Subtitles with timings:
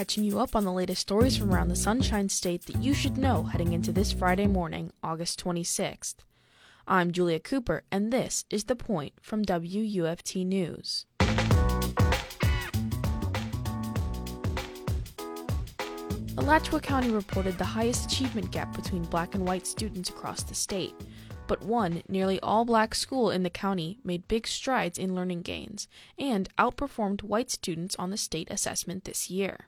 [0.00, 3.18] catching you up on the latest stories from around the Sunshine State that you should
[3.18, 6.14] know heading into this Friday morning, August 26th.
[6.88, 11.04] I'm Julia Cooper, and this is The Point from WUFT News.
[16.38, 20.94] Alachua County reported the highest achievement gap between black and white students across the state.
[21.46, 25.88] But one nearly all black school in the county made big strides in learning gains
[26.18, 29.66] and outperformed white students on the state assessment this year.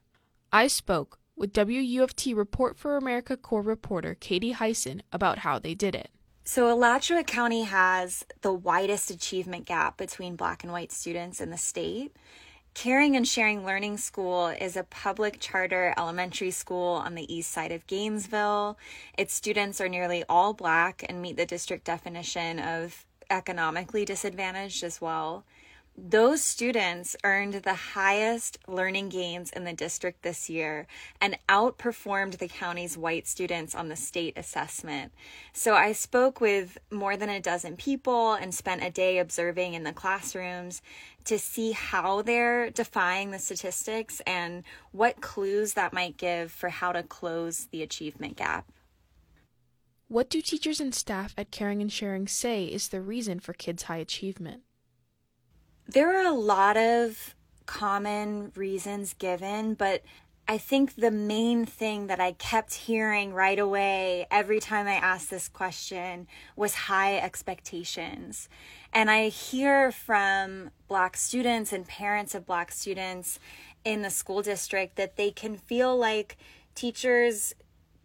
[0.55, 5.95] I spoke with WUFT Report for America Corps reporter Katie Hyson about how they did
[5.95, 6.11] it.
[6.45, 11.57] So, Alachua County has the widest achievement gap between black and white students in the
[11.57, 12.15] state.
[12.75, 17.73] Caring and Sharing Learning School is a public charter elementary school on the east side
[17.73, 18.77] of Gainesville.
[19.17, 25.01] Its students are nearly all black and meet the district definition of economically disadvantaged as
[25.01, 25.45] well.
[25.97, 30.87] Those students earned the highest learning gains in the district this year
[31.21, 35.13] and outperformed the county's white students on the state assessment.
[35.53, 39.85] So I spoke with more than a dozen people and spent a day observing in
[39.85, 40.81] the classrooms
[41.27, 46.93] to see how they're defying the statistics and what clues that might give for how
[46.93, 48.73] to close the achievement gap.
[50.09, 53.85] What do teachers and staff at Caring and Sharing say is the reason for kids'
[53.85, 54.63] high achievement?
[55.93, 57.35] There are a lot of
[57.67, 60.03] common reasons given, but
[60.49, 65.29] I think the main thing that I kept hearing right away every time I asked
[65.29, 68.49] this question was high expectations.
[68.91, 73.39] And I hear from Black students and parents of Black students
[73.85, 76.39] in the school district that they can feel like
[76.75, 77.53] teachers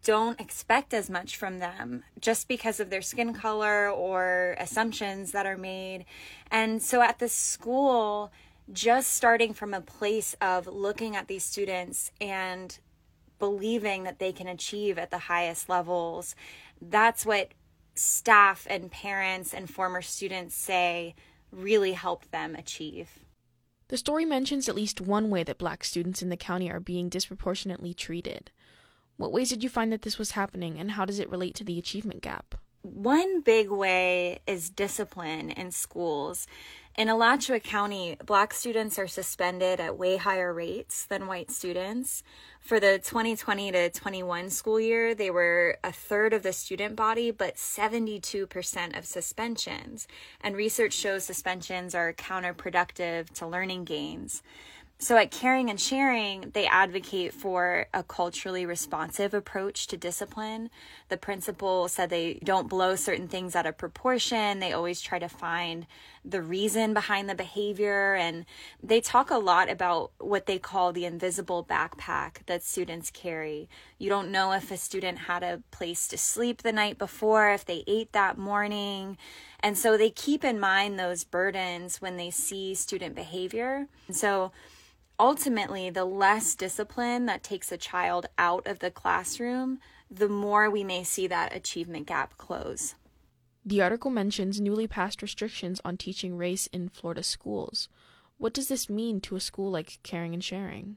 [0.04, 5.46] don't expect as much from them just because of their skin color or assumptions that
[5.46, 6.04] are made.
[6.50, 8.32] And so at the school,
[8.72, 12.78] just starting from a place of looking at these students and
[13.38, 16.34] believing that they can achieve at the highest levels,
[16.80, 17.52] that's what
[17.94, 21.14] staff and parents and former students say
[21.50, 23.20] really helped them achieve.
[23.88, 27.08] The story mentions at least one way that black students in the county are being
[27.08, 28.50] disproportionately treated.
[29.18, 31.64] What ways did you find that this was happening, and how does it relate to
[31.64, 32.54] the achievement gap?
[32.82, 36.46] One big way is discipline in schools.
[36.96, 42.22] In Alachua County, black students are suspended at way higher rates than white students.
[42.60, 47.32] For the 2020 to 21 school year, they were a third of the student body,
[47.32, 50.06] but 72% of suspensions.
[50.40, 54.42] And research shows suspensions are counterproductive to learning gains.
[55.00, 60.70] So at Caring and Sharing, they advocate for a culturally responsive approach to discipline.
[61.08, 64.58] The principal said they don't blow certain things out of proportion.
[64.58, 65.86] They always try to find
[66.24, 68.14] the reason behind the behavior.
[68.14, 68.44] And
[68.82, 73.68] they talk a lot about what they call the invisible backpack that students carry.
[73.98, 77.64] You don't know if a student had a place to sleep the night before, if
[77.64, 79.16] they ate that morning.
[79.60, 83.86] And so they keep in mind those burdens when they see student behavior.
[84.10, 84.50] So
[85.18, 89.78] ultimately, the less discipline that takes a child out of the classroom,
[90.10, 92.94] the more we may see that achievement gap close.
[93.64, 97.88] The article mentions newly passed restrictions on teaching race in Florida schools.
[98.38, 100.96] What does this mean to a school like Caring and Sharing?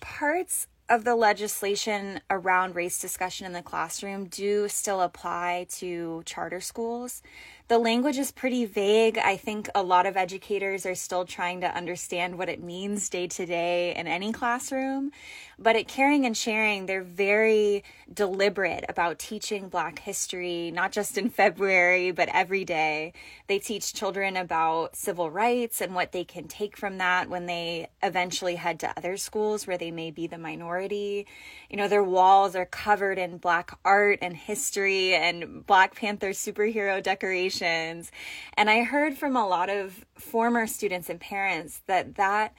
[0.00, 6.60] Parts of the legislation around race discussion in the classroom do still apply to charter
[6.60, 7.22] schools.
[7.66, 9.16] The language is pretty vague.
[9.16, 13.26] I think a lot of educators are still trying to understand what it means day
[13.26, 15.12] to day in any classroom.
[15.58, 17.82] But at Caring and Sharing, they're very
[18.12, 23.14] deliberate about teaching Black history, not just in February, but every day.
[23.46, 27.88] They teach children about civil rights and what they can take from that when they
[28.02, 31.26] eventually head to other schools where they may be the minority.
[31.70, 37.02] You know, their walls are covered in Black art and history and Black Panther superhero
[37.02, 42.54] decorations and I heard from a lot of former students and parents that that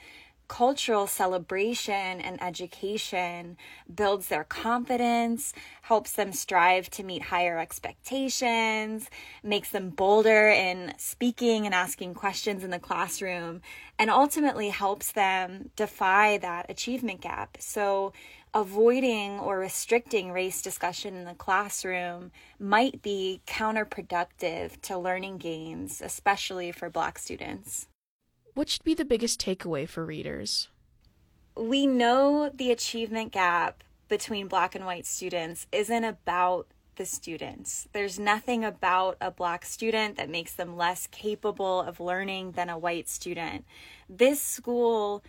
[0.48, 3.56] cultural celebration and education
[3.92, 9.10] builds their confidence, helps them strive to meet higher expectations,
[9.42, 13.60] makes them bolder in speaking and asking questions in the classroom,
[13.98, 17.56] and ultimately helps them defy that achievement gap.
[17.60, 18.12] So,
[18.56, 26.72] avoiding or restricting race discussion in the classroom might be counterproductive to learning gains, especially
[26.72, 27.86] for Black students.
[28.54, 30.68] What should be the biggest takeaway for readers?
[31.54, 36.66] We know the achievement gap between Black and white students isn't about
[36.96, 37.86] the students.
[37.92, 42.78] There's nothing about a Black student that makes them less capable of learning than a
[42.78, 43.66] white student.
[44.08, 45.22] This school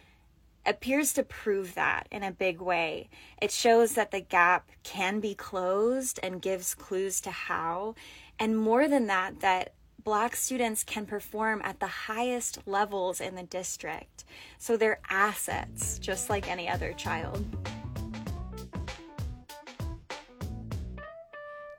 [0.67, 3.09] appears to prove that in a big way.
[3.41, 7.95] It shows that the gap can be closed and gives clues to how.
[8.39, 9.73] And more than that, that
[10.03, 14.23] Black students can perform at the highest levels in the district.
[14.57, 17.45] So they're assets, just like any other child.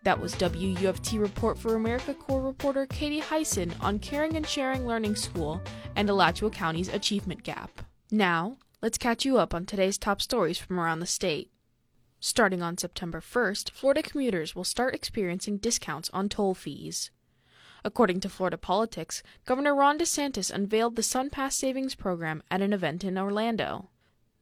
[0.03, 5.17] That was WUFT Report for America Corps reporter Katie Hyson on Caring and Sharing Learning
[5.17, 5.61] School
[5.97, 7.83] and Alachua County's achievement gap.
[8.11, 11.51] Now, let's catch you up on today's top stories from around the state.
[12.21, 17.11] Starting on September 1st, Florida commuters will start experiencing discounts on toll fees.
[17.85, 23.05] According to Florida Politics, Governor Ron DeSantis unveiled the SunPass Savings Program at an event
[23.05, 23.89] in Orlando.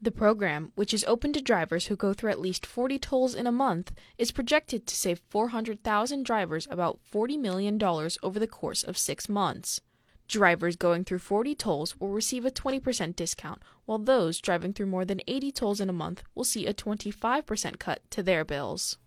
[0.01, 3.47] The program, which is open to drivers who go through at least 40 tolls in
[3.47, 8.99] a month, is projected to save 400,000 drivers about $40 million over the course of
[8.99, 9.81] six months.
[10.29, 15.05] Drivers going through 40 tolls will receive a 20% discount, while those driving through more
[15.05, 18.99] than 80 tolls in a month will see a 25% cut to their bills.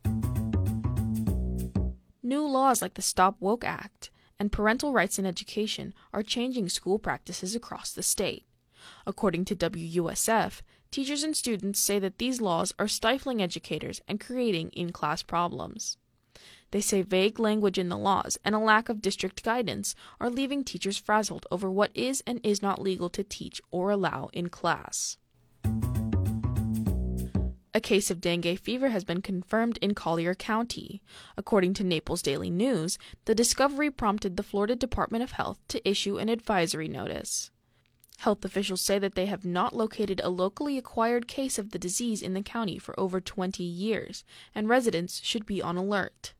[2.23, 6.97] New laws like the Stop Woke Act and parental rights in education are changing school
[6.97, 8.45] practices across the state.
[9.05, 14.69] According to WUSF, teachers and students say that these laws are stifling educators and creating
[14.69, 15.97] in class problems.
[16.71, 20.63] They say vague language in the laws and a lack of district guidance are leaving
[20.63, 25.17] teachers frazzled over what is and is not legal to teach or allow in class.
[27.71, 31.01] A case of dengue fever has been confirmed in Collier County.
[31.37, 36.17] According to Naples Daily News, the discovery prompted the Florida Department of Health to issue
[36.17, 37.51] an advisory notice.
[38.19, 42.21] Health officials say that they have not located a locally acquired case of the disease
[42.21, 46.33] in the county for over 20 years, and residents should be on alert.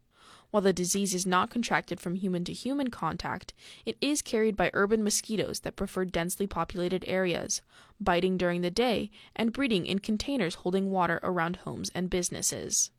[0.52, 3.54] While the disease is not contracted from human to human contact,
[3.86, 7.62] it is carried by urban mosquitoes that prefer densely populated areas,
[8.00, 12.90] biting during the day and breeding in containers holding water around homes and businesses.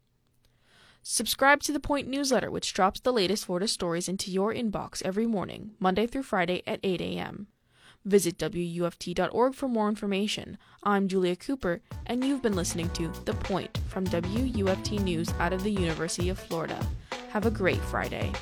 [1.03, 5.27] Subscribe to the Point newsletter, which drops the latest Florida stories into your inbox every
[5.27, 7.49] morning, Monday through Friday at 8 a.m.
[8.05, 10.57] Visit WUFT.org for more information.
[10.83, 15.63] I'm Julia Cooper, and you've been listening to The Point from WUFT News out of
[15.63, 16.79] the University of Florida.
[17.31, 18.33] Have a great Friday.